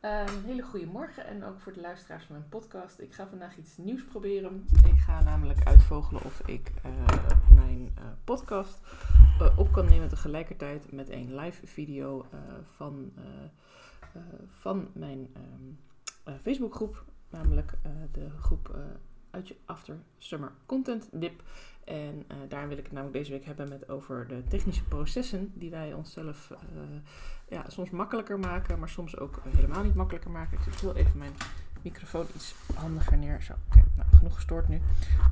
[0.00, 3.00] Een hele goede morgen en ook voor de luisteraars van mijn podcast.
[3.00, 4.66] Ik ga vandaag iets nieuws proberen.
[4.84, 6.92] Ik ga namelijk uitvogelen of ik uh,
[7.54, 8.80] mijn uh, podcast
[9.40, 12.26] uh, op kan nemen tegelijkertijd met een live video
[12.76, 13.12] van,
[14.50, 15.78] van mijn um,
[16.40, 17.04] Facebookgroep.
[17.28, 17.72] Namelijk
[18.12, 18.76] de groep
[19.36, 21.42] uit je After Summer Content Dip.
[21.84, 25.52] En uh, daar wil ik het namelijk deze week hebben met over de technische processen
[25.54, 26.58] die wij onszelf uh,
[27.48, 30.58] ja, soms makkelijker maken, maar soms ook helemaal niet makkelijker maken.
[30.58, 31.32] Ik heel even mijn
[31.82, 33.42] microfoon iets handiger neer.
[33.42, 34.80] Zo, oké, nou, genoeg gestoord nu.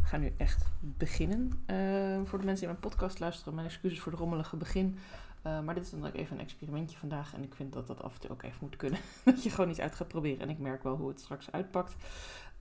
[0.02, 1.64] We gaan nu echt beginnen.
[1.66, 4.98] Uh, voor de mensen die mijn podcast luisteren, mijn excuses voor het rommelige begin.
[5.64, 7.34] Maar dit is dan ook even een experimentje vandaag.
[7.34, 8.98] En ik vind dat dat af en toe ook even moet kunnen.
[9.24, 10.40] dat je gewoon iets uit gaat proberen.
[10.40, 11.94] En ik merk wel hoe het straks uitpakt.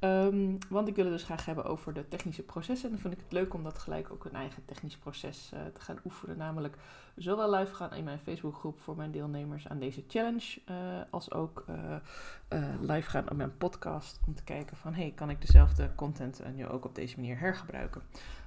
[0.03, 2.85] Um, want ik wil het dus graag hebben over de technische processen.
[2.85, 5.59] En dan vind ik het leuk om dat gelijk ook een eigen technisch proces uh,
[5.73, 6.37] te gaan oefenen.
[6.37, 6.77] Namelijk
[7.15, 10.61] zowel live gaan in mijn Facebookgroep voor mijn deelnemers aan deze challenge.
[10.69, 10.75] Uh,
[11.09, 14.19] als ook uh, live gaan op mijn podcast.
[14.27, 18.01] Om te kijken van hey, kan ik dezelfde content nu ook op deze manier hergebruiken.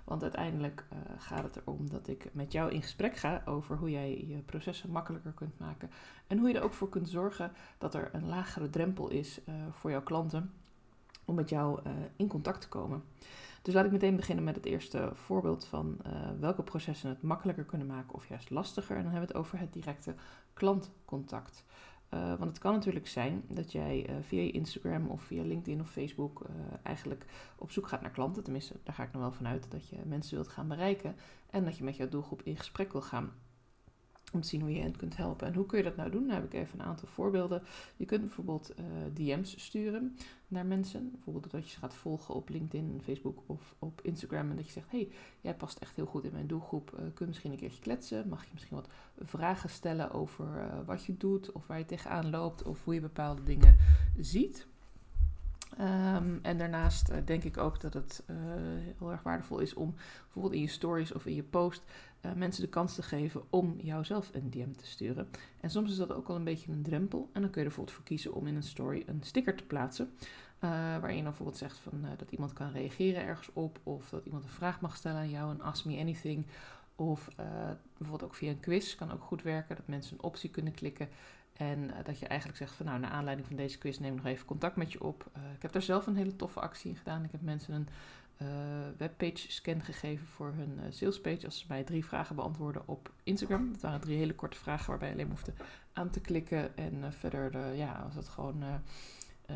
[0.05, 0.84] Want uiteindelijk
[1.19, 4.91] gaat het erom dat ik met jou in gesprek ga over hoe jij je processen
[4.91, 5.91] makkelijker kunt maken.
[6.27, 9.41] En hoe je er ook voor kunt zorgen dat er een lagere drempel is
[9.71, 10.51] voor jouw klanten
[11.27, 13.05] om met jou uh, in contact te komen.
[13.63, 17.65] Dus laat ik meteen beginnen met het eerste voorbeeld van uh, welke processen het makkelijker
[17.65, 18.97] kunnen maken of juist lastiger.
[18.97, 20.15] En dan hebben we het over het directe
[20.53, 21.65] klantcontact.
[22.15, 26.47] Uh, want het kan natuurlijk zijn dat jij via Instagram of via LinkedIn of Facebook
[26.83, 27.27] eigenlijk
[27.59, 28.43] op zoek gaat naar klanten.
[28.43, 31.17] Tenminste, daar ga ik nog wel vanuit dat je mensen wilt gaan bereiken
[31.51, 33.33] en dat je met jouw doelgroep in gesprek wil gaan
[34.33, 35.47] om te zien hoe je hen kunt helpen.
[35.47, 36.27] En hoe kun je dat nou doen?
[36.27, 37.63] Daar heb ik even een aantal voorbeelden.
[37.97, 40.17] Je kunt bijvoorbeeld uh, DM's sturen
[40.49, 41.11] naar mensen.
[41.11, 44.51] Bijvoorbeeld dat je ze gaat volgen op LinkedIn, Facebook of op Instagram.
[44.51, 45.09] En dat je zegt, hey,
[45.41, 46.91] jij past echt heel goed in mijn doelgroep.
[46.91, 48.29] Uh, kun je misschien een keertje kletsen?
[48.29, 52.31] Mag je misschien wat vragen stellen over uh, wat je doet of waar je tegenaan
[52.31, 53.77] loopt of hoe je bepaalde dingen
[54.19, 54.67] ziet?
[55.81, 58.25] Um, en daarnaast denk ik ook dat het
[58.99, 61.83] heel erg waardevol is om bijvoorbeeld in je stories of in je post
[62.26, 65.28] uh, mensen de kans te geven om jouzelf een DM te sturen.
[65.60, 67.31] En soms is dat ook al een beetje een drempel.
[67.32, 70.10] En dan kun je bijvoorbeeld voor kiezen om in een story een sticker te plaatsen.
[70.60, 73.81] waarin je dan bijvoorbeeld zegt van, dat iemand kan reageren ergens op.
[73.82, 76.47] Of dat iemand een vraag mag stellen aan jou, een Ask Me Anything.
[76.97, 77.28] Of
[77.98, 79.76] bijvoorbeeld ook via een quiz kan ook goed werken.
[79.76, 81.08] Dat mensen een optie kunnen klikken
[81.56, 84.22] en uh, dat je eigenlijk zegt van nou, naar aanleiding van deze quiz neem ik
[84.22, 85.31] nog even contact met je op.
[85.37, 87.25] Uh, ik heb daar zelf een hele toffe actie in gedaan.
[87.25, 87.88] Ik heb mensen een
[88.43, 88.49] uh,
[88.97, 91.45] webpage scan gegeven voor hun salespage.
[91.45, 93.73] Als ze mij drie vragen beantwoorden op Instagram.
[93.73, 95.53] Dat waren drie hele korte vragen waarbij je alleen hoefde
[95.93, 96.77] aan te klikken.
[96.77, 98.65] En verder ja, was het gewoon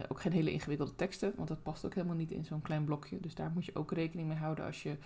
[0.09, 1.33] ook geen hele ingewikkelde teksten.
[1.37, 3.21] Want dat past ook helemaal niet in zo'n klein blokje.
[3.21, 4.97] Dus daar moet je ook rekening mee houden als je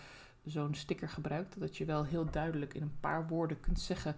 [0.45, 1.61] zo'n sticker gebruikt.
[1.61, 4.17] Dat je wel heel duidelijk in een paar woorden kunt zeggen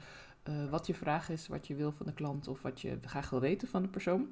[0.71, 3.41] wat je vraag is, wat je wil van de klant of wat je graag wil
[3.41, 4.28] weten van de persoon.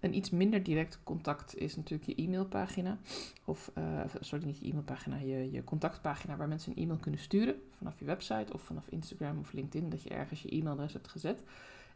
[0.00, 2.98] Een iets minder direct contact is natuurlijk je e-mailpagina.
[3.44, 7.62] Of, uh, sorry, niet je e-mailpagina, je, je contactpagina waar mensen een e-mail kunnen sturen.
[7.76, 11.42] Vanaf je website of vanaf Instagram of LinkedIn, dat je ergens je e-mailadres hebt gezet.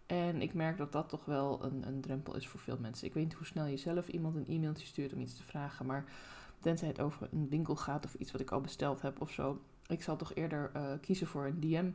[0.07, 3.07] En ik merk dat dat toch wel een, een drempel is voor veel mensen.
[3.07, 5.87] Ik weet niet hoe snel je zelf iemand een e-mailtje stuurt om iets te vragen,
[5.87, 6.05] maar
[6.61, 9.61] tenzij het over een winkel gaat of iets wat ik al besteld heb of zo.
[9.87, 11.91] Ik zal toch eerder uh, kiezen voor een DM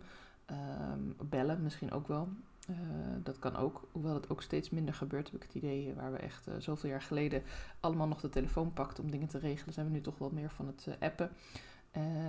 [0.52, 2.28] Um, bellen misschien ook wel.
[2.70, 2.76] Uh,
[3.24, 6.18] dat kan ook, hoewel het ook steeds minder gebeurt, heb ik het idee waar we
[6.18, 7.44] echt uh, zoveel jaar geleden
[7.80, 10.50] allemaal nog de telefoon pakten om dingen te regelen, zijn we nu toch wel meer
[10.50, 11.32] van het appen.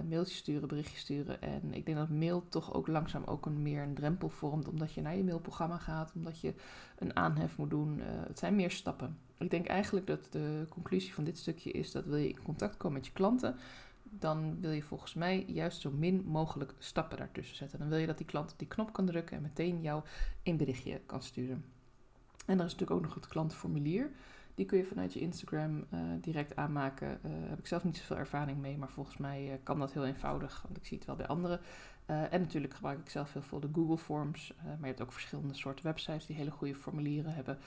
[0.09, 1.43] mailtjes sturen, berichtjes sturen.
[1.43, 4.93] En ik denk dat mail toch ook langzaam ook een meer een drempel vormt, omdat
[4.93, 6.55] je naar je mailprogramma gaat, omdat je
[6.99, 8.01] een aanhef moet doen.
[8.01, 9.19] het zijn meer stappen.
[9.39, 12.77] Ik denk eigenlijk dat de conclusie van dit stukje is dat wil je in contact
[12.77, 13.57] komen met je klanten,
[14.11, 17.79] dan wil je volgens mij juist zo min mogelijk stappen daartussen zetten.
[17.79, 20.03] Dan wil je dat die klant op die knop kan drukken en meteen jou
[20.43, 21.65] een berichtje kan sturen.
[22.47, 24.11] En er is natuurlijk ook nog het klantformulier.
[24.55, 27.21] Die kun je vanuit je Instagram uh, direct aanmaken.
[27.25, 30.07] Uh, heb ik zelf niet zoveel ervaring mee, maar volgens mij uh, kan dat heel
[30.07, 31.61] eenvoudig, want ik zie het wel bij anderen.
[32.07, 35.55] en natuurlijk gebruik ik zelf heel veel de Google Forms, maar je hebt ook verschillende
[35.55, 37.59] soorten websites die hele goede formulieren hebben.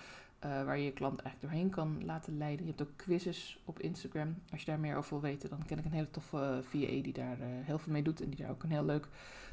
[0.46, 2.66] Uh, waar je je klant eigenlijk doorheen kan laten leiden.
[2.66, 4.35] Je hebt ook quizzes op Instagram.
[4.52, 7.14] Als je daar meer over wil weten, dan ken ik een hele toffe VA die
[7.14, 8.22] daar uh, heel veel mee doet.
[8.22, 9.08] En die daar ook een heel leuk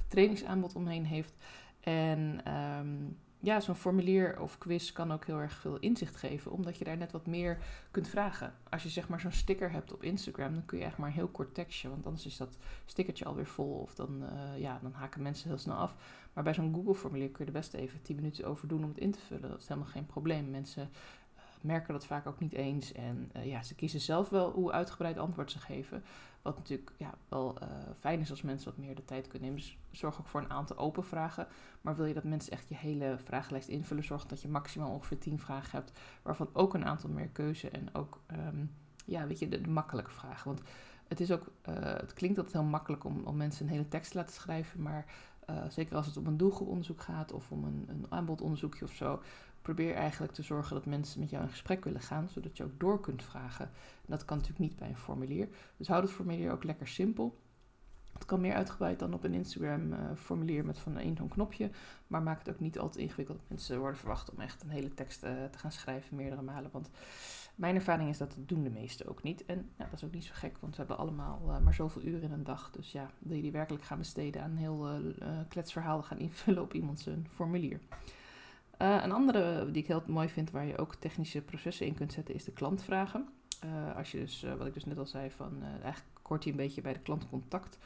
[0.07, 1.35] trainingsaanbod omheen heeft.
[1.81, 6.79] En um, ja, zo'n formulier of quiz kan ook heel erg veel inzicht geven, omdat
[6.79, 7.59] je daar net wat meer
[7.91, 8.55] kunt vragen.
[8.71, 11.15] Als je zeg maar zo'n sticker hebt op Instagram, dan kun je echt maar een
[11.15, 14.25] heel kort tekstje, want anders is dat stickertje alweer vol of dan,
[14.57, 15.97] ja, dan haken mensen heel snel af.
[16.39, 18.99] Maar bij zo'n Google-formulier kun je er best even 10 minuten over doen om het
[18.99, 19.51] in te vullen.
[19.51, 20.51] Dat is helemaal geen probleem.
[20.51, 20.91] Mensen
[21.61, 22.93] merken dat vaak ook niet eens.
[22.93, 26.03] En ja, ze kiezen zelf wel hoe uitgebreid antwoord ze geven.
[26.43, 27.59] Wat natuurlijk ja, wel
[27.99, 29.65] fijn is als mensen wat meer de tijd kunnen nemen.
[29.65, 31.47] Dus zorg ook voor een aantal open vragen.
[31.81, 35.19] Maar wil je dat mensen echt je hele vragenlijst invullen, zorg dat je maximaal ongeveer
[35.19, 35.99] 10 vragen hebt.
[36.23, 38.65] Waarvan ook een aantal meer keuze en ook ehm,
[39.05, 40.47] ja, weet je, de, de, makkelijke vragen.
[40.47, 40.63] Want
[41.09, 44.17] het is ook, het klinkt altijd heel makkelijk om, om mensen een hele tekst te
[44.17, 44.83] laten schrijven.
[44.83, 45.05] Maar
[45.51, 49.21] uh, zeker als het om een doelgroeponderzoek gaat of om een, een aanbodonderzoekje of zo,
[49.63, 52.81] probeer eigenlijk te zorgen dat mensen met jou in gesprek willen gaan, zodat je ook
[52.81, 53.65] door kunt vragen.
[53.65, 55.49] En dat kan natuurlijk niet bij een formulier.
[55.77, 57.39] Dus houd het formulier ook lekker simpel.
[58.19, 61.71] Het kan meer uitgebreid dan op een Instagram-formulier uh, met van één zo'n knopje.
[62.07, 63.41] Maar maak het ook niet al te ingewikkeld.
[63.49, 66.71] Mensen worden verwacht om echt een hele tekst uh, te gaan schrijven meerdere malen.
[66.73, 66.91] Want
[67.55, 69.45] mijn ervaring is dat dat doen de meesten ook niet.
[69.47, 72.03] En ja, dat is ook niet zo gek, want we hebben allemaal uh, maar zoveel
[72.03, 72.71] uren in een dag.
[72.71, 74.89] Dus ja, wil je die werkelijk gaan besteden aan heel
[75.49, 77.81] kletsverhaal gaan invullen op iemands formulier.
[78.79, 82.35] een andere die ik heel mooi vind, waar je ook technische processen in kunt zetten,
[82.35, 83.29] is de klantvragen.
[83.97, 86.81] als je dus, wat ik dus net al zei, van eigenlijk kort hij een beetje
[86.81, 87.79] bij de klantcontact.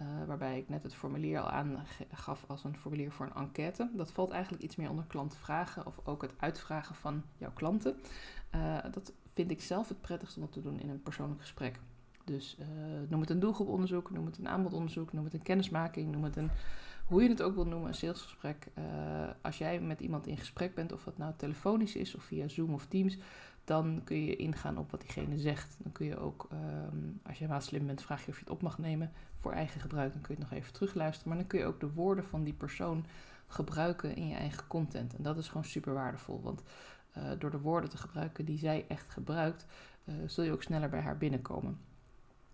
[0.00, 3.90] Uh, waarbij ik net het formulier al aangaf als een formulier voor een enquête.
[3.94, 7.96] Dat valt eigenlijk iets meer onder klantvragen of ook het uitvragen van jouw klanten.
[8.54, 11.78] Uh, dat vind ik zelf het prettigst om te doen in een persoonlijk gesprek.
[12.24, 12.66] Dus uh,
[13.08, 16.50] noem het een doelgroeponderzoek, noem het een aanbodonderzoek, noem het een kennismaking, noem het een,
[17.06, 18.66] hoe je het ook wil noemen, een salesgesprek.
[19.40, 22.74] als jij met iemand in gesprek bent, of dat nou telefonisch is of via Zoom
[22.74, 23.18] of Teams,
[23.64, 25.76] dan kun je ingaan op wat diegene zegt.
[25.78, 28.52] Dan kun je ook, ehm, als je helemaal slim bent, vraag je of je het
[28.52, 30.12] op mag nemen voor eigen gebruik.
[30.12, 31.28] Dan kun je het nog even terugluisteren.
[31.28, 33.06] Maar dan kun je ook de woorden van die persoon
[33.46, 35.16] gebruiken in je eigen content.
[35.16, 36.40] En dat is gewoon super waardevol.
[36.42, 36.62] Want
[37.18, 39.66] uh, door de woorden te gebruiken die zij echt gebruikt,
[40.04, 41.78] uh, zul je ook sneller bij haar binnenkomen.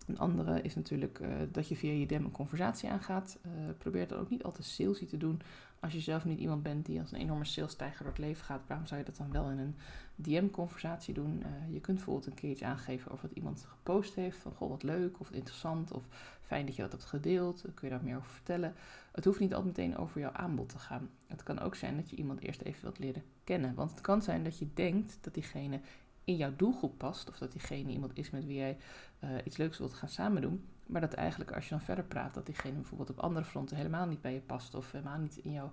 [0.07, 3.39] Een andere is natuurlijk uh, dat je via je DM een conversatie aangaat.
[3.77, 5.41] probeer het ook niet altijd salesy te doen.
[5.81, 8.67] Als je zelf niet iemand bent die als een enorme salestijger door het leven gaat,
[8.67, 9.75] waarom zou je dat dan wel in een
[10.15, 11.43] DM-conversatie doen?
[11.45, 14.37] Uh, je kunt bijvoorbeeld een keertje aangeven over wat iemand gepost heeft.
[14.37, 16.03] Van goh, wat leuk of interessant of
[16.41, 17.61] fijn dat je dat hebt gedeeld.
[17.61, 18.73] Kun je daar meer over vertellen.
[19.11, 21.09] Het hoeft niet altijd meteen over jouw aanbod te gaan.
[21.27, 23.75] Het kan ook zijn dat je iemand eerst even wilt leren kennen.
[23.75, 25.79] Want het kan zijn dat je denkt dat diegene
[26.23, 27.29] in jouw doelgroep past.
[27.29, 28.77] Of dat diegene iemand is met wie jij
[29.23, 30.63] uh, iets leuks wilt gaan samen doen.
[30.89, 34.05] Maar dat eigenlijk als je dan verder praat, dat diegene bijvoorbeeld op andere fronten helemaal
[34.05, 34.75] niet bij je past.
[34.75, 35.71] Of helemaal niet in jouw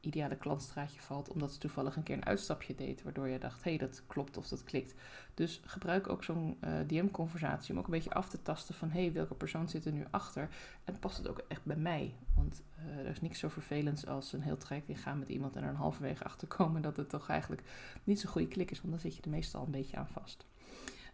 [0.00, 1.28] ideale klantstraatje valt.
[1.28, 3.02] Omdat ze toevallig een keer een uitstapje deed.
[3.02, 4.94] Waardoor je dacht, hé hey, dat klopt of dat klikt.
[5.34, 8.90] Dus gebruik ook zo'n eh, DM-conversatie om ook een beetje af te tasten van...
[8.90, 10.48] hé, hey, welke persoon zit er nu achter?
[10.84, 12.14] En past het ook echt bij mij?
[12.34, 15.56] Want uh, er is niks zo vervelends als een heel traject ingaan met iemand...
[15.56, 17.62] en er een halverwege achter komen dat het toch eigenlijk
[18.04, 18.80] niet zo'n goede klik is.
[18.80, 20.46] Want dan zit je er meestal een beetje aan vast.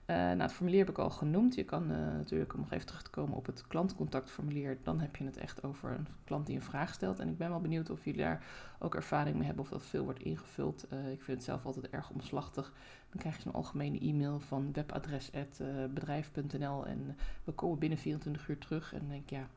[0.07, 1.55] Uh, nou, het formulier heb ik al genoemd.
[1.55, 5.17] Je kan uh, natuurlijk, om nog even terug te komen op het klantcontactformulier, dan heb
[5.17, 7.19] je het echt over een klant die een vraag stelt.
[7.19, 8.45] En ik ben wel benieuwd of jullie daar
[8.79, 10.87] ook ervaring mee hebben of dat veel wordt ingevuld.
[10.93, 12.73] Uh, ik vind het zelf altijd erg omslachtig.
[13.11, 18.95] Dan krijg je zo'n algemene e-mail van webadres.bedrijf.nl en we komen binnen 24 uur terug.
[18.95, 19.49] En denk ja,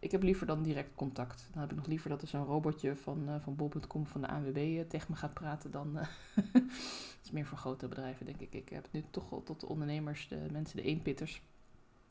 [0.00, 1.48] ik heb liever dan direct contact.
[1.52, 4.28] Dan heb ik nog liever dat er zo'n robotje van, uh, van bol.com van de
[4.28, 5.96] ANWB uh, tegen me gaat praten dan...
[5.96, 6.02] Uh,
[6.52, 8.54] dat is meer voor grote bedrijven, denk ik.
[8.54, 11.42] Ik heb het nu toch al tot de ondernemers, de mensen, de eenpitters.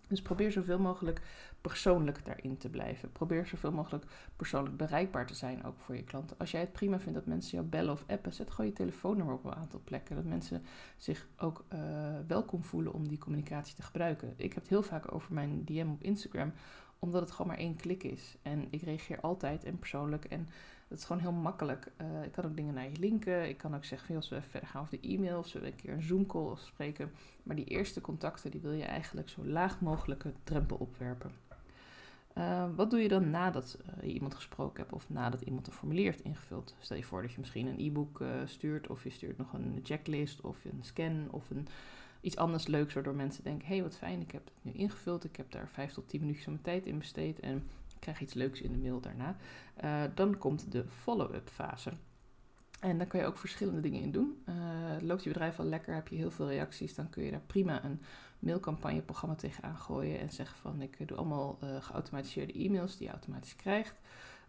[0.07, 1.21] Dus probeer zoveel mogelijk
[1.61, 3.11] persoonlijk daarin te blijven.
[3.11, 6.37] Probeer zoveel mogelijk persoonlijk bereikbaar te zijn, ook voor je klanten.
[6.37, 9.35] Als jij het prima vindt dat mensen jou bellen of appen, zet gewoon je telefoonnummer
[9.35, 10.15] op een aantal plekken.
[10.15, 10.63] Dat mensen
[10.97, 11.65] zich ook
[12.27, 14.33] welkom voelen om die communicatie te gebruiken.
[14.35, 16.53] Ik heb het heel vaak over mijn DM op Instagram
[16.99, 18.35] omdat het gewoon maar één klik is.
[18.41, 20.25] En ik reageer altijd en persoonlijk.
[20.25, 20.49] En
[20.87, 21.91] het is gewoon heel makkelijk.
[22.01, 23.49] Uh, ik kan ook dingen naar je linken.
[23.49, 25.37] Ik kan ook zeggen, als we verder gaan over de e-mail.
[25.37, 27.11] Of zullen we een keer een Zoom call spreken.
[27.43, 31.31] Maar die eerste contacten, die wil je eigenlijk zo laag mogelijke drempel opwerpen.
[32.37, 35.73] Uh, wat doe je dan nadat uh, je iemand gesproken hebt of nadat iemand een
[35.73, 36.75] formulier heeft ingevuld?
[36.79, 40.41] Stel je voor dat je misschien een e-book stuurt of je stuurt nog een checklist
[40.41, 41.67] of een scan of een
[42.21, 45.23] iets anders leuks, waardoor mensen denken: hé, hey, wat fijn, ik heb het nu ingevuld,
[45.23, 47.55] ik heb daar vijf tot tien minuutjes van mijn tijd in besteed en
[47.93, 49.35] ik krijg iets leuks in de mail daarna.
[49.83, 51.91] Uh, dan komt de follow-up fase.
[52.79, 54.43] En dan kan je ook verschillende dingen in doen.
[54.49, 54.55] Uh,
[55.01, 57.83] loopt je bedrijf al lekker, heb je heel veel reacties, dan kun je daar prima
[57.83, 58.01] een
[58.39, 63.55] mailcampagneprogramma tegenaan gooien en zeggen van ik doe allemaal uh, geautomatiseerde e-mails die je automatisch
[63.55, 63.95] krijgt.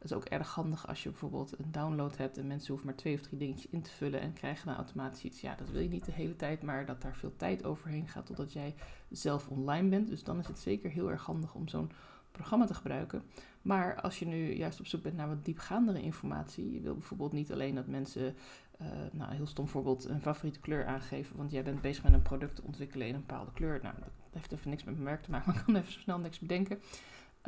[0.01, 2.97] Dat is ook erg handig als je bijvoorbeeld een download hebt en mensen hoeven maar
[2.97, 5.41] twee of drie dingetjes in te vullen en krijgen dan automatisch iets.
[5.41, 8.27] Ja, dat wil je niet de hele tijd, maar dat daar veel tijd overheen gaat
[8.27, 8.75] totdat jij
[9.11, 10.09] zelf online bent.
[10.09, 11.91] Dus dan is het zeker heel erg handig om zo'n
[12.33, 13.23] programma te gebruiken.
[13.63, 17.33] Maar als je nu juist op zoek bent naar wat diepgaandere informatie, je wil bijvoorbeeld
[17.33, 18.35] niet alleen dat mensen,
[18.81, 22.23] uh, nou heel stom voorbeeld, een favoriete kleur aangeven, want jij bent bezig met een
[22.23, 23.81] product te ontwikkelen in een bepaalde kleur.
[23.83, 26.01] Nou, dat heeft even niks met mijn merk te maken, maar ik kan even zo
[26.01, 26.81] snel niks bedenken.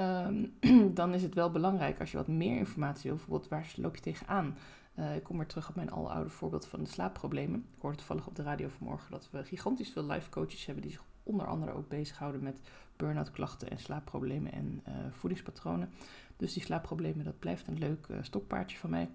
[0.01, 0.55] Um,
[0.95, 4.03] dan is het wel belangrijk als je wat meer informatie wil, bijvoorbeeld waar loop je
[4.03, 4.57] tegenaan?
[4.99, 7.65] Uh, ik kom weer terug op mijn aloude voorbeeld van de slaapproblemen.
[7.77, 10.93] Ik hoorde toevallig op de radio vanmorgen dat we gigantisch veel life coaches hebben die
[10.93, 12.61] zich onder andere ook bezighouden met
[12.97, 15.91] burn-out klachten en slaapproblemen en uh, voedingspatronen.
[16.37, 19.11] Dus die slaapproblemen, dat blijft een leuk uh, stokpaardje van mij.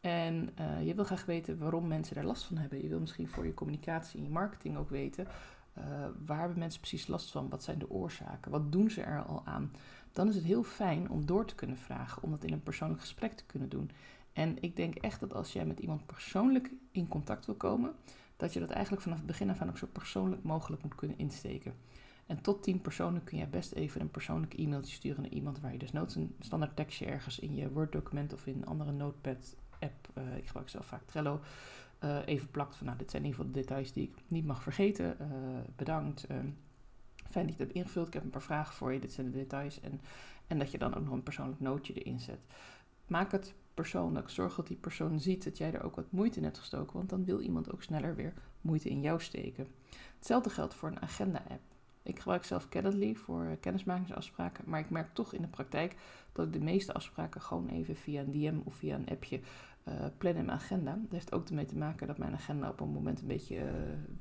[0.00, 0.50] En
[0.84, 2.82] je wil graag weten waarom mensen daar last van hebben.
[2.82, 5.26] Je wil misschien voor je communicatie en je marketing ook weten
[6.26, 7.48] waar hebben mensen precies last van?
[7.48, 8.50] Wat zijn de oorzaken?
[8.50, 9.72] Wat doen ze er al aan?
[10.12, 13.00] Dan is het heel fijn om door te kunnen vragen, om dat in een persoonlijk
[13.00, 13.90] gesprek te kunnen doen.
[14.32, 17.94] En ik denk echt dat als jij met iemand persoonlijk in contact wil komen,
[18.36, 21.18] dat je dat eigenlijk vanaf het begin af aan ook zo persoonlijk mogelijk moet kunnen
[21.18, 21.74] insteken.
[22.26, 25.72] En tot tien personen kun je best even een persoonlijk e-mailtje sturen naar iemand waar
[25.72, 30.08] je dus noods een standaard tekstje ergens in je Word-document of in een andere Notepad-app,
[30.18, 31.40] uh, ik gebruik zelf vaak Trello,
[32.04, 34.44] uh, even plakt van nou, dit zijn in ieder geval de details die ik niet
[34.44, 35.16] mag vergeten.
[35.20, 35.26] Uh,
[35.76, 36.26] bedankt.
[36.26, 36.46] Ehm,
[37.14, 38.06] fijn dat je het hebt ingevuld.
[38.06, 38.98] Ik heb een paar vragen voor je.
[38.98, 39.80] Dit zijn de details.
[39.80, 40.00] En,
[40.46, 42.40] en dat je dan ook nog een persoonlijk nootje erin zet.
[43.06, 44.30] Maak het persoonlijk.
[44.30, 46.96] Zorg dat die persoon ziet dat jij er ook wat moeite in hebt gestoken.
[46.96, 49.66] Want dan wil iemand ook sneller weer moeite in jou steken.
[50.16, 51.62] Hetzelfde geldt voor een agenda-app.
[52.02, 55.96] Ik gebruik zelf Calendly voor kennismakingsafspraken, maar ik merk toch in de praktijk
[56.32, 59.40] dat ik de meeste afspraken gewoon even via een DM of via een appje
[60.18, 60.90] plannen in mijn agenda.
[60.90, 63.62] Dat heeft ook ermee te maken dat mijn agenda op een moment een beetje, uh,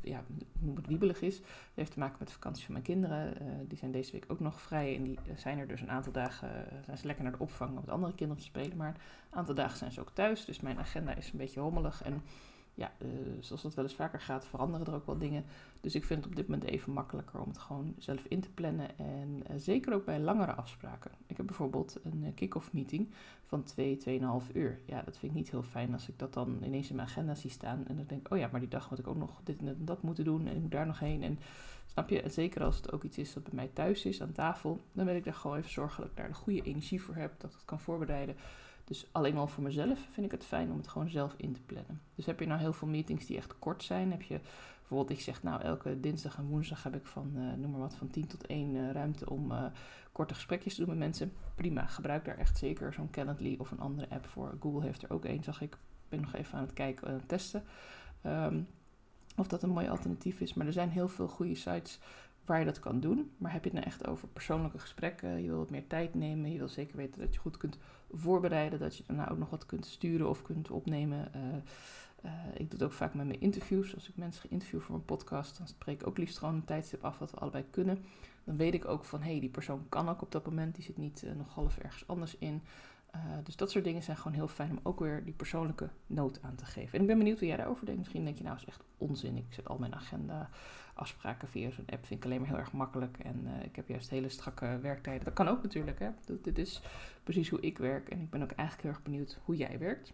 [0.01, 0.23] ja,
[0.59, 1.39] noem het wiebelig is.
[1.39, 3.33] Dat heeft te maken met de vakantie van mijn kinderen.
[3.41, 6.11] Uh, die zijn deze week ook nog vrij en die zijn er dus een aantal
[6.11, 6.49] dagen,
[6.85, 8.77] zijn ze lekker naar de opvang om met andere kinderen te spelen.
[8.77, 8.95] Maar
[9.31, 12.21] een aantal dagen zijn ze ook thuis, dus mijn agenda is een beetje rommelig en
[12.73, 13.09] ja, uh,
[13.39, 15.45] zoals dat wel eens vaker gaat, veranderen er ook wel dingen.
[15.81, 18.49] Dus ik vind het op dit moment even makkelijker om het gewoon zelf in te
[18.49, 18.97] plannen.
[18.97, 21.11] En uh, zeker ook bij langere afspraken.
[21.27, 23.09] Ik heb bijvoorbeeld een uh, kick-off meeting
[23.43, 23.97] van 2,
[24.47, 24.79] 2,5 uur.
[24.85, 27.35] Ja, dat vind ik niet heel fijn als ik dat dan ineens in mijn agenda
[27.35, 27.87] zie staan.
[27.87, 29.77] En dan denk ik, oh ja, maar die dag moet ik ook nog dit en
[29.85, 30.47] dat moeten doen.
[30.47, 31.23] En ik moet daar nog heen.
[31.23, 31.39] En
[31.85, 34.31] snap je, en zeker als het ook iets is dat bij mij thuis is aan
[34.31, 34.81] tafel.
[34.91, 37.33] Dan wil ik daar gewoon even zorgen dat ik daar de goede energie voor heb.
[37.37, 38.35] Dat ik het kan voorbereiden.
[38.89, 41.61] Dus alleen al voor mezelf vind ik het fijn om het gewoon zelf in te
[41.61, 42.01] plannen.
[42.15, 44.39] Dus heb je nou heel veel meetings die echt kort zijn, heb je
[44.79, 47.95] bijvoorbeeld, ik zeg nou elke dinsdag en woensdag heb ik van, uh, noem maar wat,
[47.95, 49.65] van 10 tot 1 uh, ruimte om uh,
[50.11, 51.33] korte gesprekjes te doen met mensen.
[51.55, 54.57] Prima, gebruik daar echt zeker zo'n Calendly of een andere app voor.
[54.59, 55.77] Google heeft er ook één, zag ik.
[56.09, 57.63] Ben nog even aan het kijken en testen.
[58.25, 58.67] Um,
[59.35, 60.53] of dat een mooi alternatief is.
[60.53, 61.99] Maar er zijn heel veel goede sites
[62.49, 63.31] waar je dat kan doen.
[63.37, 65.41] Maar heb je het nou echt over persoonlijke gesprekken?
[65.41, 66.51] Je wil wat meer tijd nemen.
[66.51, 67.77] Je wil zeker weten dat je goed kunt
[68.11, 68.79] voorbereiden.
[68.79, 71.31] Dat je daarna ook nog wat kunt sturen of kunt opnemen.
[71.35, 71.41] Uh,
[72.25, 73.95] uh, ik doe het ook vaak met mijn interviews.
[73.95, 76.65] Als ik mensen ga interviewen voor een podcast, dan spreek ik ook liefst gewoon een
[76.65, 78.03] tijdstip af wat we allebei kunnen.
[78.43, 80.75] Dan weet ik ook van, hé, hey, die persoon kan ook op dat moment.
[80.75, 82.61] Die zit niet uh, nog half ergens anders in.
[83.15, 86.41] Uh, dus dat soort dingen zijn gewoon heel fijn om ook weer die persoonlijke noot
[86.41, 86.93] aan te geven.
[86.93, 87.99] En ik ben benieuwd hoe jij daarover denkt.
[87.99, 89.37] Misschien denk je nou, is echt onzin.
[89.37, 90.49] Ik zet al mijn agenda
[90.93, 92.05] afspraken via zo'n app.
[92.05, 93.19] Vind ik alleen maar heel erg makkelijk.
[93.19, 95.25] En uh, ik heb juist hele strakke werktijden.
[95.25, 95.99] Dat kan ook natuurlijk.
[95.99, 96.09] Hè?
[96.41, 96.81] Dit is
[97.23, 98.09] precies hoe ik werk.
[98.09, 100.11] En ik ben ook eigenlijk heel erg benieuwd hoe jij werkt.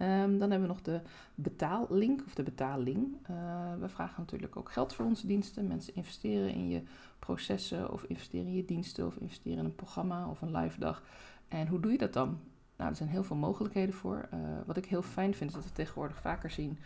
[0.00, 1.00] Um, dan hebben we nog de
[1.34, 3.16] betaallink of de betaling.
[3.30, 5.66] Uh, we vragen natuurlijk ook geld voor onze diensten.
[5.66, 6.82] Mensen investeren in je
[7.18, 11.02] processen of investeren in je diensten of investeren in een programma of een live dag.
[11.48, 12.38] En hoe doe je dat dan?
[12.76, 14.28] Nou, er zijn heel veel mogelijkheden voor.
[14.34, 16.78] Uh, wat ik heel fijn vind, is dat we tegenwoordig vaker zien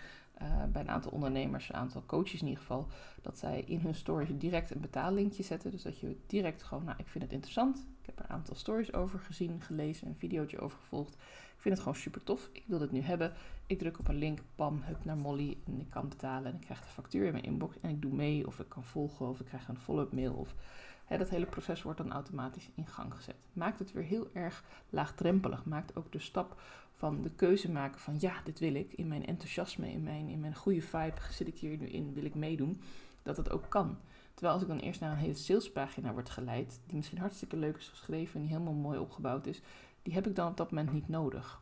[0.43, 2.87] uh, bij een aantal ondernemers, een aantal coaches in ieder geval,
[3.23, 5.71] dat zij in hun stories direct een betaallinkje zetten.
[5.71, 7.79] Dus dat je direct gewoon, nou, ik vind het interessant.
[8.00, 11.14] Ik heb er een aantal stories over gezien, gelezen, een videootje over gevolgd.
[11.61, 12.49] Ik vind het gewoon super tof.
[12.52, 13.33] Ik wil dit nu hebben.
[13.67, 16.61] Ik druk op een link, pam, hup naar Molly en ik kan betalen en ik
[16.61, 19.40] krijg de factuur in mijn inbox en ik doe mee of ik kan volgen of
[19.40, 20.55] ik krijg een follow-up mail of
[21.19, 23.37] Dat hele proces wordt dan automatisch in gang gezet.
[23.52, 25.64] Maakt het weer heel erg laagdrempelig.
[25.64, 26.61] Maakt ook de stap
[26.95, 28.93] van de keuze maken van ja, dit wil ik.
[28.93, 32.25] In mijn enthousiasme, in mijn, in mijn goede vibe zit ik hier nu in, wil
[32.25, 32.83] ik meedoen.
[33.23, 33.99] Dat het ook kan.
[34.35, 37.76] Terwijl als ik dan eerst naar een hele salespagina word geleid, die misschien hartstikke leuk
[37.76, 39.62] is geschreven en die helemaal mooi opgebouwd is,
[40.02, 41.60] die heb ik dan op dat moment niet nodig.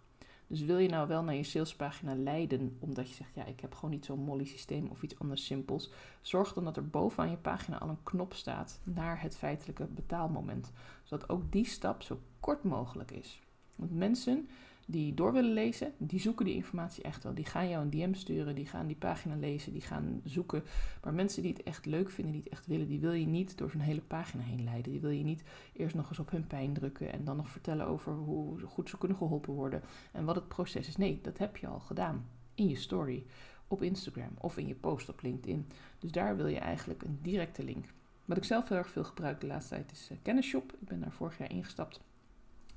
[0.48, 3.74] Dus wil je nou wel naar je salespagina leiden, omdat je zegt, ja, ik heb
[3.74, 5.90] gewoon niet zo'n molly systeem of iets anders simpels,
[6.20, 10.72] zorg dan dat er bovenaan je pagina al een knop staat naar het feitelijke betaalmoment.
[11.02, 13.42] Zodat ook die stap zo kort mogelijk is.
[13.74, 14.48] Want mensen
[14.90, 17.34] die door willen lezen, die zoeken die informatie echt wel.
[17.34, 20.62] Die gaan jou een DM sturen, die gaan die pagina lezen, die gaan zoeken.
[21.02, 23.58] Maar mensen die het echt leuk vinden, die het echt willen, die wil je niet
[23.58, 24.92] door zo'n hele pagina heen leiden.
[24.92, 25.42] Die wil je niet
[25.72, 28.98] eerst nog eens op hun pijn drukken en dan nog vertellen over hoe goed ze
[28.98, 30.96] kunnen geholpen worden en wat het proces is.
[30.96, 33.24] Nee, dat heb je al gedaan in je story
[33.66, 35.66] op Instagram of in je post op LinkedIn.
[35.98, 37.84] Dus daar wil je eigenlijk een directe link.
[38.24, 40.72] Wat ik zelf heel erg veel gebruik de laatste tijd is uh, Kennisshop.
[40.72, 42.00] Ik ben daar vorig jaar ingestapt.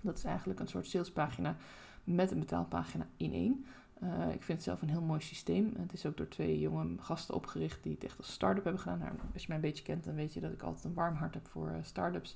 [0.01, 1.57] Dat is eigenlijk een soort salespagina
[2.03, 3.65] met een betaalpagina in één.
[4.03, 5.73] Uh, ik vind het zelf een heel mooi systeem.
[5.77, 8.99] Het is ook door twee jonge gasten opgericht die het echt als start-up hebben gedaan.
[8.99, 11.15] Nou, als je mij een beetje kent, dan weet je dat ik altijd een warm
[11.15, 12.35] hart heb voor uh, start-ups.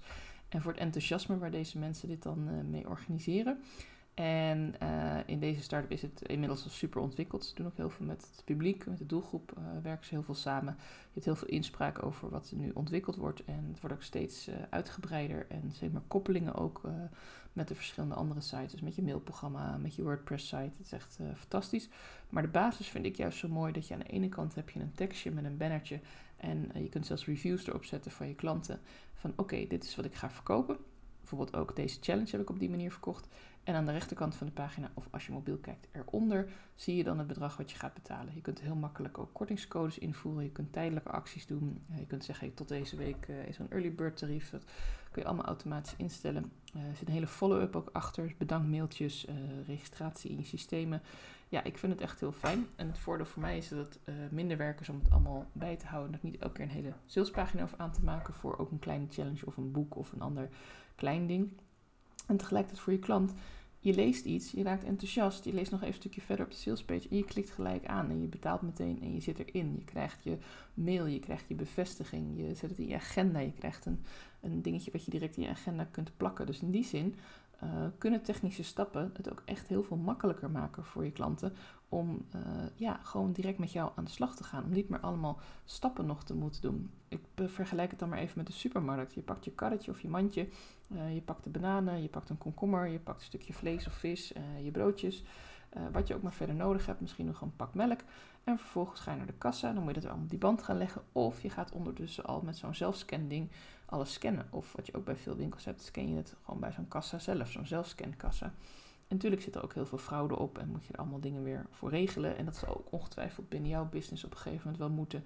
[0.49, 3.59] En voor het enthousiasme waar deze mensen dit dan uh, mee organiseren.
[4.13, 4.75] En
[5.25, 7.45] in deze start-up is het inmiddels al super ontwikkeld.
[7.45, 9.53] Ze doen ook heel veel met het publiek, met de doelgroep
[9.83, 10.75] werken ze heel veel samen.
[10.79, 13.43] Je hebt heel veel inspraak over wat er nu ontwikkeld wordt.
[13.45, 15.45] En het wordt ook steeds uitgebreider.
[15.49, 16.81] En zeg maar koppelingen ook
[17.55, 18.71] met de verschillende andere sites.
[18.71, 20.71] Dus met je mailprogramma, met je WordPress-site.
[20.77, 21.89] Het is echt fantastisch.
[22.29, 24.69] Maar de basis vind ik juist zo mooi dat je aan de ene kant heb
[24.69, 25.99] je een tekstje met een bannertje.
[26.37, 28.79] En je kunt zelfs reviews erop zetten van je klanten.
[29.13, 30.77] Van oké, dit is wat ik ga verkopen.
[31.19, 33.27] Bijvoorbeeld ook deze challenge heb ik op die manier verkocht.
[33.65, 37.03] En aan de rechterkant van de pagina, of als je mobiel kijkt eronder, zie je
[37.03, 38.35] dan het bedrag wat je gaat betalen.
[38.35, 40.43] Je kunt heel makkelijk ook kortingscodes invoeren.
[40.43, 41.81] Je kunt tijdelijke acties doen.
[41.95, 44.49] Je kunt zeggen, tot deze week uh, is een early bird tarief.
[44.49, 44.63] Dat
[45.11, 46.51] kun je allemaal automatisch instellen.
[46.75, 48.33] Uh, er zit een hele follow-up ook achter.
[48.37, 49.35] Bedankmailtjes, uh,
[49.67, 51.01] registratie in je systemen.
[51.49, 52.67] Ja, ik vind het echt heel fijn.
[52.75, 55.75] En het voordeel voor mij is dat het minder werk is om het allemaal bij
[55.75, 56.11] te houden.
[56.11, 59.05] Dat niet elke keer een hele salespagina over aan te maken voor ook een kleine
[59.09, 60.49] challenge of een boek of een ander
[60.95, 61.51] klein ding.
[62.25, 63.33] En tegelijkertijd voor je klant,
[63.79, 66.57] je leest iets, je raakt enthousiast, je leest nog even een stukje verder op de
[66.57, 69.75] salespage en je klikt gelijk aan en je betaalt meteen en je zit erin.
[69.77, 70.37] Je krijgt je
[70.75, 74.03] mail, je krijgt je bevestiging, je zet het in je agenda, je krijgt een,
[74.41, 76.45] een dingetje wat je direct in je agenda kunt plakken.
[76.45, 77.15] Dus in die zin
[77.63, 81.53] uh, kunnen technische stappen het ook echt heel veel makkelijker maken voor je klanten
[81.89, 82.41] om uh,
[82.75, 84.63] ja, gewoon direct met jou aan de slag te gaan.
[84.63, 86.91] Om niet meer allemaal stappen nog te moeten doen.
[87.07, 89.13] Ik vergelijk het dan maar even met de supermarkt.
[89.13, 90.47] Je pakt je karretje of je mandje,
[90.91, 93.93] uh, je pakt de bananen, je pakt een komkommer, je pakt een stukje vlees of
[93.93, 95.23] vis, je broodjes.
[95.91, 97.99] wat je ook maar verder nodig hebt, misschien nog een pak melk.
[98.45, 100.63] En vervolgens ga je naar de kassa, dan moet je dat allemaal op die band
[100.63, 101.01] gaan leggen.
[101.11, 103.49] Of je gaat ondertussen al met zo'n zelfscan ding
[103.85, 104.47] alles scannen.
[104.49, 107.19] Of wat je ook bij veel winkels hebt, scan je het gewoon bij zo'n kassa
[107.19, 108.45] zelf, zo'n zelfscankassa.
[109.07, 111.43] En natuurlijk zit er ook heel veel fraude op en moet je er allemaal dingen
[111.43, 112.37] weer voor regelen.
[112.37, 115.23] En dat zal ook ongetwijfeld binnen jouw business op een gegeven moment wel moeten.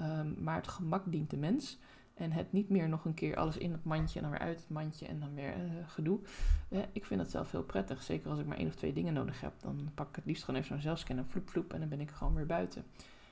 [0.00, 1.78] Um, maar het gemak dient de mens.
[2.18, 4.60] En het niet meer nog een keer alles in het mandje en dan weer uit
[4.60, 6.18] het mandje en dan weer uh, gedoe.
[6.70, 8.02] Uh, ik vind dat zelf heel prettig.
[8.02, 9.52] Zeker als ik maar één of twee dingen nodig heb.
[9.60, 12.00] Dan pak ik het liefst gewoon even zo'n zelfscan en vloep vloep en dan ben
[12.00, 12.84] ik gewoon weer buiten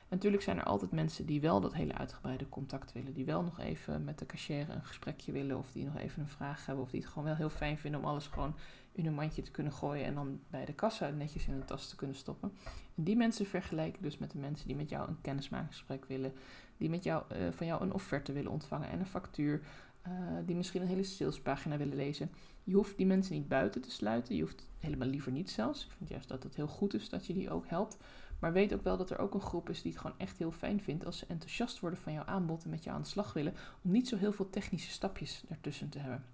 [0.09, 3.14] natuurlijk zijn er altijd mensen die wel dat hele uitgebreide contact willen.
[3.14, 5.59] Die wel nog even met de cashier een gesprekje willen.
[5.59, 6.85] Of die nog even een vraag hebben.
[6.85, 8.55] Of die het gewoon wel heel fijn vinden om alles gewoon
[8.93, 10.05] in een mandje te kunnen gooien.
[10.05, 12.52] En dan bij de kassa netjes in een tas te kunnen stoppen.
[12.95, 16.33] En die mensen vergelijken dus met de mensen die met jou een kennismakingsgesprek willen.
[16.76, 19.61] Die met jou, uh, van jou een offerte willen ontvangen en een factuur.
[20.07, 20.12] Uh,
[20.44, 22.31] die misschien een hele salespagina willen lezen.
[22.64, 24.35] Je hoeft die mensen niet buiten te sluiten.
[24.35, 25.85] Je hoeft helemaal liever niet zelfs.
[25.85, 27.96] Ik vind juist dat het heel goed is dat je die ook helpt.
[28.38, 30.50] Maar weet ook wel dat er ook een groep is die het gewoon echt heel
[30.50, 33.33] fijn vindt als ze enthousiast worden van jouw aanbod en met jou aan de slag
[33.33, 36.24] willen, om niet zo heel veel technische stapjes ertussen te hebben.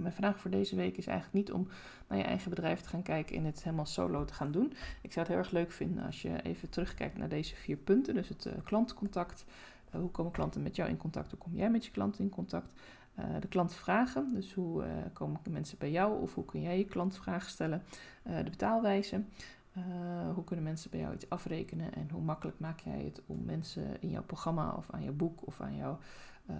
[0.00, 1.68] Mijn vraag voor deze week is eigenlijk niet om
[2.08, 4.72] naar je eigen bedrijf te gaan kijken en het helemaal solo te gaan doen.
[5.02, 8.14] Ik zou het heel erg leuk vinden als je even terugkijkt naar deze vier punten.
[8.14, 9.44] Dus het uh, klantcontact.
[9.94, 11.30] Uh, hoe komen klanten met jou in contact?
[11.30, 12.72] Hoe kom jij met je klanten in contact?
[13.18, 17.50] Uh, de klantvragen, dus hoe komen mensen bij jou of hoe kun jij je klantvragen
[17.50, 17.82] stellen?
[18.22, 19.22] de betaalwijze.
[20.34, 24.00] Hoe kunnen mensen bij jou iets afrekenen en hoe makkelijk maak jij het om mensen
[24.00, 25.98] in jouw programma of aan je boek of aan jouw
[26.50, 26.56] uh,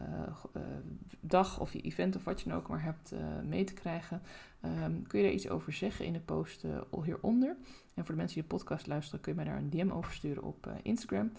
[0.56, 0.62] uh,
[1.20, 4.22] dag of je event of wat je dan ook maar hebt mee te krijgen?
[4.84, 6.64] Um, kun je daar iets over zeggen in de post
[7.04, 7.56] hieronder?
[7.94, 10.12] En voor de mensen die de podcast luisteren, kun je mij daar een DM over
[10.12, 11.32] sturen op Instagram,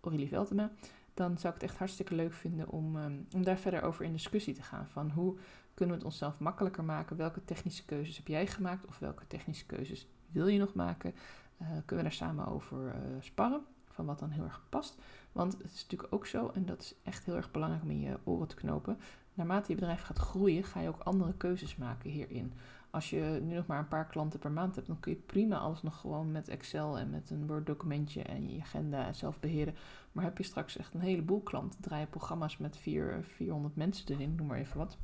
[0.00, 0.70] Aurélie Veltema.
[1.14, 4.12] Dan zou ik het echt hartstikke leuk vinden om, um, om daar verder over in
[4.12, 4.88] discussie te gaan.
[4.88, 5.36] Van hoe
[5.74, 7.16] kunnen we het onszelf makkelijker maken?
[7.16, 11.14] Welke technische keuzes heb jij gemaakt of welke technische keuzes wil je nog maken?
[11.58, 13.64] Kunnen we daar samen over sparren?
[13.96, 14.98] Van wat dan heel erg past.
[15.32, 18.00] Want het is natuurlijk ook zo, en dat is echt heel erg belangrijk om in
[18.00, 18.98] je oren te knopen.
[19.34, 22.52] Naarmate je bedrijf gaat groeien, ga je ook andere keuzes maken hierin.
[22.90, 25.58] Als je nu nog maar een paar klanten per maand hebt, dan kun je prima
[25.58, 29.74] alles nog gewoon met Excel en met een Word documentje en je agenda zelf beheren.
[30.12, 34.34] Maar heb je straks echt een heleboel klanten, draai je programma's met 400 mensen erin,
[34.34, 34.96] noem maar even wat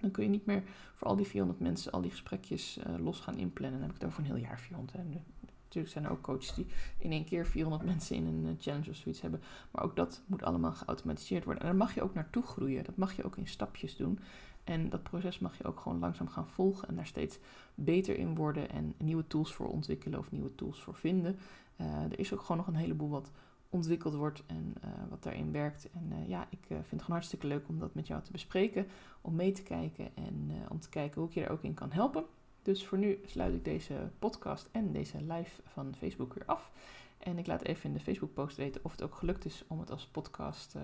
[0.00, 0.62] dan kun je niet meer
[0.94, 3.78] voor al die 400 mensen al die gesprekjes uh, los gaan inplannen.
[3.78, 4.96] Dan heb ik het over een heel jaar 400.
[4.96, 5.20] Hè.
[5.66, 6.66] Natuurlijk zijn er ook coaches die
[6.98, 9.40] in één keer 400 mensen in een eh, challenge of zoiets hebben.
[9.70, 11.62] Maar ook dat moet allemaal geautomatiseerd worden.
[11.62, 12.84] En daar mag je ook naartoe groeien.
[12.84, 14.18] Dat mag je ook in stapjes doen.
[14.64, 17.38] En dat proces mag je ook gewoon langzaam gaan volgen en daar steeds
[17.74, 21.38] beter in worden en nieuwe tools voor ontwikkelen of nieuwe tools voor vinden.
[21.80, 23.30] Uh, er is ook gewoon nog een heleboel wat
[23.70, 25.88] ontwikkeld wordt en uh, wat daarin werkt.
[25.92, 28.86] En ja, ik vind het gewoon hartstikke leuk om dat met jou te bespreken,
[29.20, 31.92] om mee te kijken en om te kijken hoe ik je er ook in kan
[31.92, 32.24] helpen.
[32.66, 36.70] Dus voor nu sluit ik deze podcast en deze live van Facebook weer af.
[37.18, 39.90] En ik laat even in de Facebook-post weten of het ook gelukt is om het
[39.90, 40.74] als podcast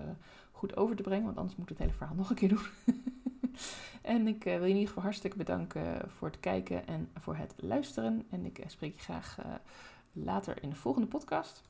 [0.53, 2.67] goed over te brengen, want anders moet ik het hele verhaal nog een keer doen.
[4.15, 7.55] en ik wil je in ieder geval hartstikke bedanken voor het kijken en voor het
[7.57, 8.27] luisteren.
[8.31, 9.39] En ik spreek je graag
[10.13, 11.63] later in de volgende podcast.